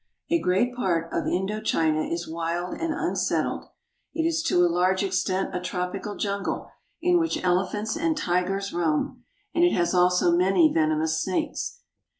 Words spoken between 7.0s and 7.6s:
in which